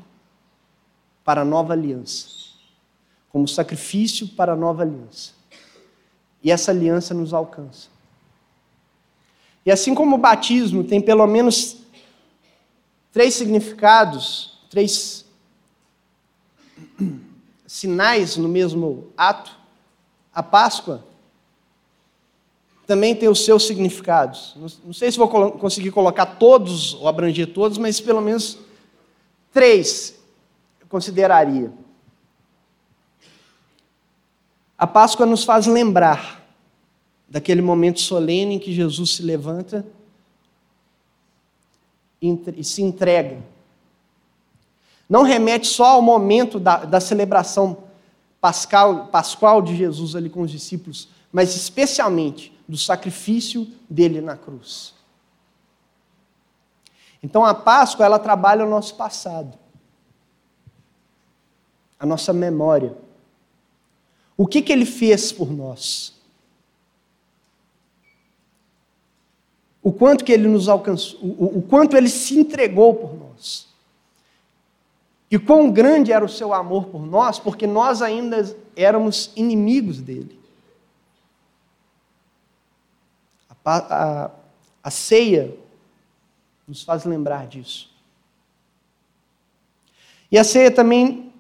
[1.24, 2.30] para a nova aliança,
[3.30, 5.34] como sacrifício para a nova aliança.
[6.44, 7.90] E essa aliança nos alcança.
[9.66, 11.83] E assim como o batismo tem pelo menos
[13.14, 15.24] três significados, três
[17.66, 19.56] sinais no mesmo ato.
[20.34, 21.06] A Páscoa
[22.88, 24.56] também tem os seus significados.
[24.84, 28.58] Não sei se vou conseguir colocar todos ou abranger todos, mas pelo menos
[29.54, 30.16] três
[30.82, 31.72] eu consideraria.
[34.76, 36.44] A Páscoa nos faz lembrar
[37.30, 39.86] daquele momento solene em que Jesus se levanta
[42.56, 43.42] e se entrega.
[45.10, 47.84] Não remete só ao momento da, da celebração
[48.40, 54.94] pascal, pascual de Jesus ali com os discípulos, mas especialmente do sacrifício dele na cruz.
[57.22, 59.58] Então a Páscoa ela trabalha o nosso passado,
[62.00, 62.98] a nossa memória.
[64.36, 66.13] O que, que ele fez por nós?
[69.84, 73.68] O quanto que ele nos alcançou, o, o quanto ele se entregou por nós.
[75.30, 80.40] E quão grande era o seu amor por nós, porque nós ainda éramos inimigos dele.
[83.66, 83.78] A,
[84.26, 84.32] a,
[84.84, 85.54] a ceia
[86.68, 87.92] nos faz lembrar disso.
[90.32, 91.34] E a ceia também,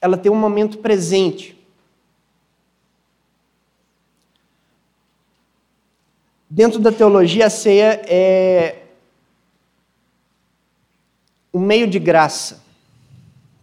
[0.00, 1.53] ela tem um momento presente.
[6.54, 8.84] Dentro da teologia, a ceia é
[11.52, 12.62] um meio de graça.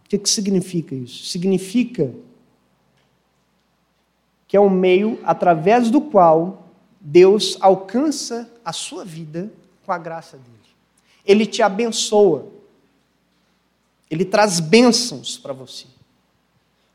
[0.04, 1.24] O que, que significa isso?
[1.24, 2.12] Significa
[4.46, 6.68] que é um meio através do qual
[7.00, 9.50] Deus alcança a sua vida
[9.86, 10.52] com a graça dele.
[11.24, 12.46] Ele te abençoa.
[14.10, 15.86] Ele traz bênçãos para você.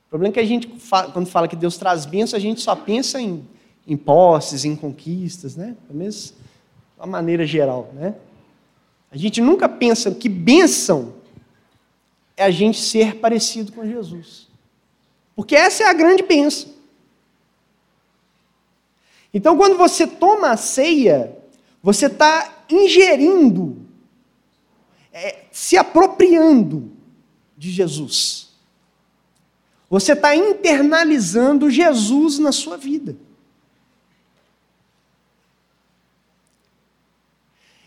[0.05, 0.67] O problema é que a gente,
[1.11, 3.43] quando fala que Deus traz bênção, a gente só pensa em,
[3.87, 5.75] em posses, em conquistas, né?
[5.87, 6.33] Pelo menos
[7.05, 8.15] maneira geral, né?
[9.09, 11.13] A gente nunca pensa que bênção
[12.35, 14.47] é a gente ser parecido com Jesus.
[15.35, 16.69] Porque essa é a grande bênção.
[19.33, 21.37] Então, quando você toma a ceia,
[21.81, 23.77] você está ingerindo,
[25.13, 26.91] é, se apropriando
[27.57, 28.49] de Jesus.
[29.89, 33.15] Você está internalizando Jesus na sua vida.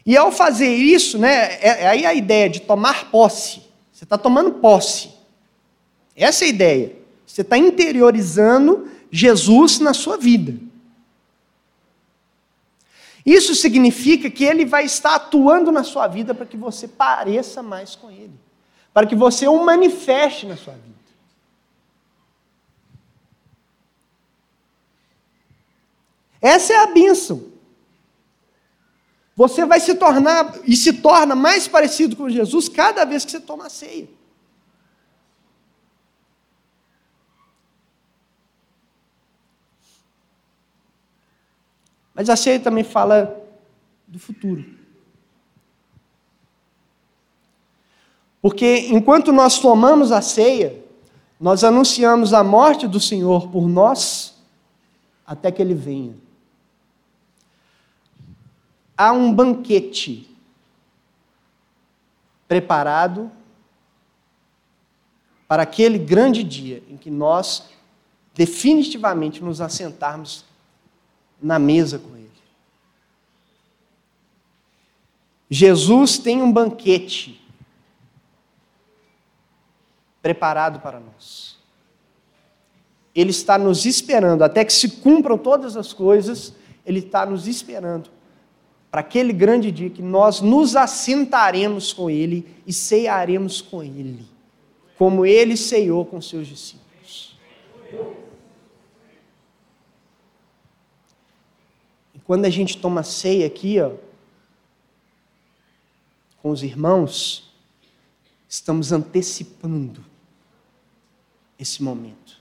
[0.05, 3.63] E ao fazer isso, né, é, é aí a ideia de tomar posse.
[3.93, 5.11] Você está tomando posse.
[6.17, 6.97] Essa é a ideia.
[7.27, 10.55] Você está interiorizando Jesus na sua vida.
[13.25, 17.95] Isso significa que ele vai estar atuando na sua vida para que você pareça mais
[17.95, 18.33] com ele,
[18.95, 20.91] para que você o manifeste na sua vida.
[26.41, 27.51] Essa é a bênção.
[29.41, 33.41] Você vai se tornar e se torna mais parecido com Jesus cada vez que você
[33.41, 34.07] toma a ceia.
[42.15, 43.35] Mas a ceia também fala
[44.07, 44.63] do futuro.
[48.43, 50.85] Porque enquanto nós tomamos a ceia,
[51.41, 54.35] nós anunciamos a morte do Senhor por nós
[55.27, 56.30] até que ele venha
[59.01, 60.29] há um banquete
[62.47, 63.33] preparado
[65.49, 67.71] para aquele grande dia em que nós
[68.35, 70.45] definitivamente nos assentarmos
[71.41, 72.31] na mesa com Ele.
[75.49, 77.43] Jesus tem um banquete
[80.21, 81.59] preparado para nós.
[83.15, 86.53] Ele está nos esperando, até que se cumpram todas as coisas,
[86.85, 88.20] Ele está nos esperando
[88.91, 94.27] para aquele grande dia que nós nos assentaremos com Ele e cearemos com Ele,
[94.99, 97.39] como Ele ceiou com seus discípulos.
[102.15, 103.93] E quando a gente toma ceia aqui, ó,
[106.43, 107.53] com os irmãos,
[108.49, 110.05] estamos antecipando
[111.59, 112.41] esse momento.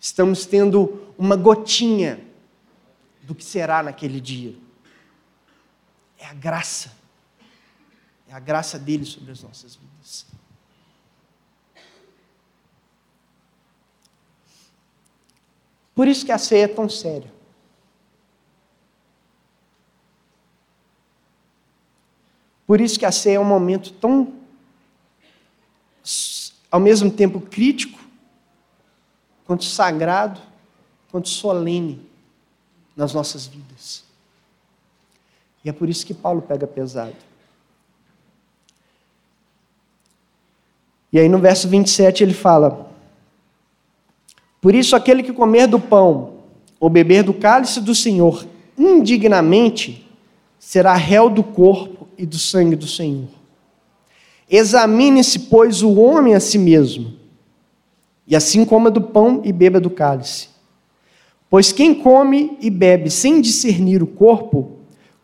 [0.00, 2.20] Estamos tendo uma gotinha
[3.22, 4.54] do que será naquele dia.
[6.26, 6.92] É a graça.
[8.28, 10.26] É a graça dele sobre as nossas vidas.
[15.94, 17.32] Por isso que a ceia é tão séria.
[22.66, 24.34] Por isso que a ceia é um momento tão,
[26.68, 28.00] ao mesmo tempo crítico,
[29.44, 30.40] quanto sagrado,
[31.08, 32.04] quanto solene
[32.96, 34.05] nas nossas vidas.
[35.66, 37.16] E é por isso que Paulo pega pesado.
[41.12, 42.88] E aí no verso 27 ele fala:
[44.60, 46.34] Por isso aquele que comer do pão
[46.78, 48.46] ou beber do cálice do Senhor
[48.78, 50.08] indignamente
[50.56, 53.26] será réu do corpo e do sangue do Senhor.
[54.48, 57.14] Examine-se, pois, o homem a si mesmo,
[58.24, 60.48] e assim coma do pão e beba do cálice.
[61.50, 64.75] Pois quem come e bebe sem discernir o corpo,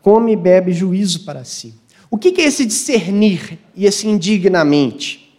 [0.03, 1.73] come e bebe juízo para si.
[2.11, 5.33] O que é esse discernir e esse indignamente?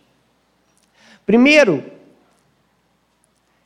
[1.24, 1.84] Primeiro,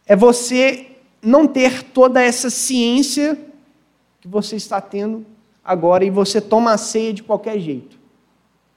[0.06, 3.38] é você não ter toda essa ciência
[4.20, 5.24] que você está tendo
[5.64, 7.96] agora e você toma a ceia de qualquer jeito.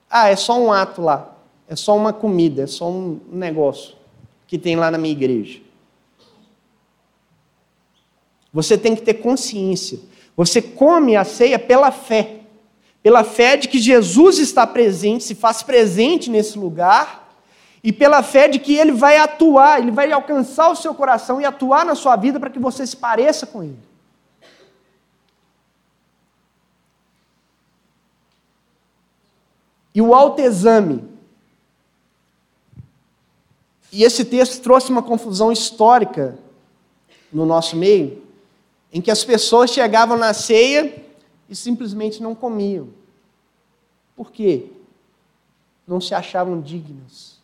[0.09, 3.95] Ah, é só um ato lá, é só uma comida, é só um negócio
[4.45, 5.59] que tem lá na minha igreja.
[8.53, 9.99] Você tem que ter consciência
[10.43, 12.39] você come a ceia pela fé.
[13.03, 17.31] Pela fé de que Jesus está presente, se faz presente nesse lugar,
[17.83, 21.45] e pela fé de que ele vai atuar, ele vai alcançar o seu coração e
[21.45, 23.77] atuar na sua vida para que você se pareça com ele.
[29.93, 31.03] E o autoexame.
[33.91, 36.35] E esse texto trouxe uma confusão histórica
[37.31, 38.30] no nosso meio,
[38.91, 41.03] em que as pessoas chegavam na ceia
[41.49, 42.89] e simplesmente não comiam.
[44.15, 44.65] Por quê?
[45.87, 47.39] Não se achavam dignas.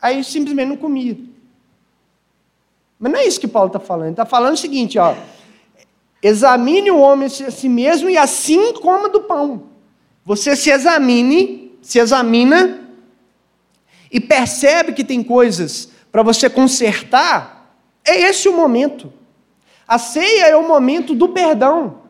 [0.00, 1.16] Aí simplesmente não comia.
[2.98, 4.10] Mas não é isso que Paulo está falando.
[4.10, 5.14] Está falando o seguinte, ó.
[6.22, 9.64] Examine o homem a si mesmo e assim coma do pão.
[10.24, 12.88] Você se examine, se examina
[14.10, 17.61] e percebe que tem coisas para você consertar,
[18.04, 19.12] é esse o momento.
[19.86, 22.02] A ceia é o momento do perdão.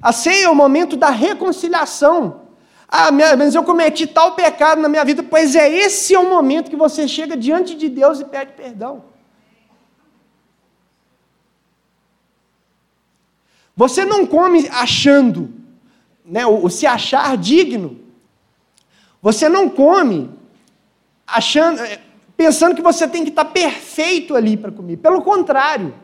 [0.00, 2.42] A ceia é o momento da reconciliação.
[2.88, 5.22] Ah, mas eu cometi tal pecado na minha vida.
[5.22, 9.04] Pois é, esse é o momento que você chega diante de Deus e pede perdão.
[13.76, 15.52] Você não come achando,
[16.24, 18.00] né, o, se achar digno.
[19.20, 20.30] Você não come
[21.26, 22.00] achando, eh,
[22.36, 24.98] pensando que você tem que estar perfeito ali para comer.
[24.98, 25.94] Pelo contrário.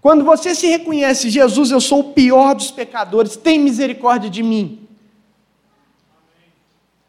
[0.00, 4.86] Quando você se reconhece, Jesus, eu sou o pior dos pecadores, tem misericórdia de mim.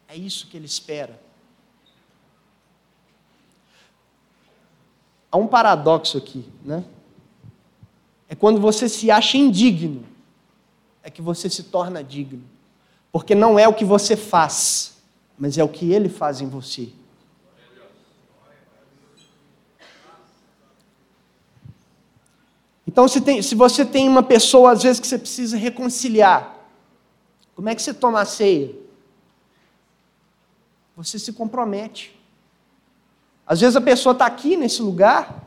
[0.08, 1.22] É isso que ele espera.
[5.32, 6.84] Há um paradoxo aqui, né?
[8.30, 10.06] É quando você se acha indigno,
[11.04, 12.44] é que você se torna digno.
[13.12, 14.97] Porque não é o que você faz,
[15.38, 16.90] mas é o que ele faz em você.
[22.88, 26.56] Então, se, tem, se você tem uma pessoa, às vezes, que você precisa reconciliar,
[27.54, 28.74] como é que você toma a ceia?
[30.96, 32.18] Você se compromete.
[33.46, 35.44] Às vezes a pessoa está aqui nesse lugar,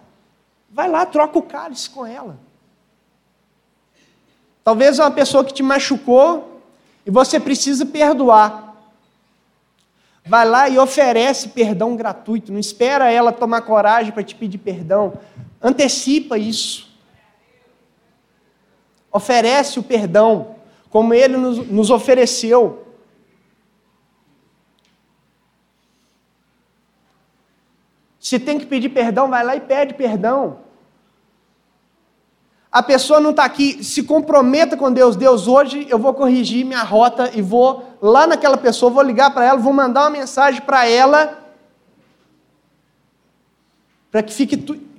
[0.70, 2.38] vai lá, troca o cálice com ela.
[4.64, 6.62] Talvez é uma pessoa que te machucou
[7.04, 8.69] e você precisa perdoar.
[10.24, 12.52] Vai lá e oferece perdão gratuito.
[12.52, 15.14] Não espera ela tomar coragem para te pedir perdão.
[15.62, 16.90] Antecipa isso.
[19.12, 20.54] Oferece o perdão,
[20.88, 22.86] como ele nos, nos ofereceu.
[28.20, 30.60] Se tem que pedir perdão, vai lá e pede perdão.
[32.72, 35.16] A pessoa não está aqui, se comprometa com Deus.
[35.16, 39.44] Deus, hoje eu vou corrigir minha rota e vou lá naquela pessoa, vou ligar para
[39.44, 41.36] ela, vou mandar uma mensagem para ela,
[44.10, 44.56] para que, fique,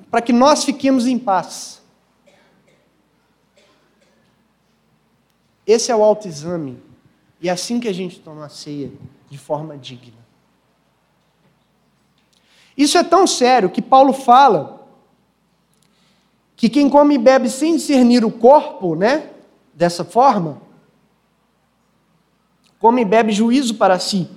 [0.10, 1.82] para que nós fiquemos em paz.
[5.66, 6.78] Esse é o autoexame.
[7.40, 8.92] E é assim que a gente toma a ceia,
[9.30, 10.20] de forma digna.
[12.76, 14.81] Isso é tão sério que Paulo fala
[16.62, 19.32] que quem come e bebe sem discernir o corpo, né,
[19.74, 20.62] dessa forma,
[22.80, 24.30] come e bebe juízo para si.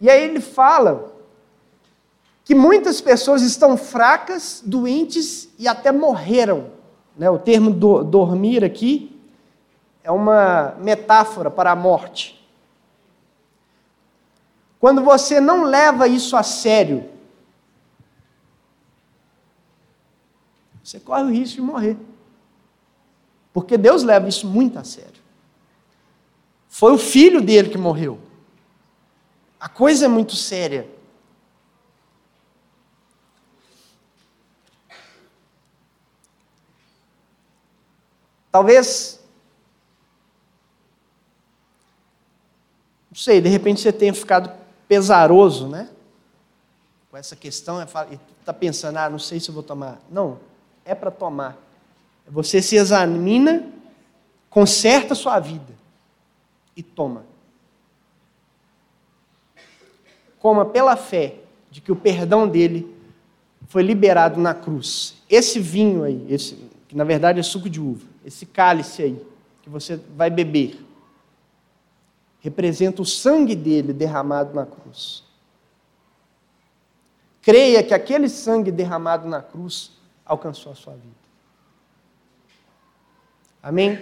[0.00, 1.12] E aí ele fala
[2.44, 6.66] que muitas pessoas estão fracas, doentes e até morreram.
[7.16, 7.28] Né?
[7.28, 9.20] O termo do, dormir aqui
[10.04, 12.48] é uma metáfora para a morte.
[14.78, 17.10] Quando você não leva isso a sério,
[20.88, 21.98] você corre o risco de morrer.
[23.52, 25.20] Porque Deus leva isso muito a sério.
[26.66, 28.18] Foi o filho dele que morreu.
[29.60, 30.88] A coisa é muito séria.
[38.50, 39.20] Talvez,
[43.10, 44.50] não sei, de repente você tenha ficado
[44.88, 45.90] pesaroso, né?
[47.10, 50.00] Com essa questão, está pensando, ah, não sei se eu vou tomar.
[50.10, 50.40] Não,
[50.88, 51.58] é para tomar.
[52.26, 53.70] Você se examina,
[54.48, 55.74] conserta a sua vida
[56.74, 57.26] e toma.
[60.38, 61.36] Coma pela fé
[61.70, 62.96] de que o perdão dele
[63.66, 65.16] foi liberado na cruz.
[65.28, 66.54] Esse vinho aí, esse,
[66.88, 69.26] que na verdade é suco de uva, esse cálice aí,
[69.60, 70.82] que você vai beber,
[72.40, 75.22] representa o sangue dele derramado na cruz.
[77.42, 79.97] Creia que aquele sangue derramado na cruz
[80.28, 81.16] alcançou a sua vida.
[83.62, 83.98] Amém?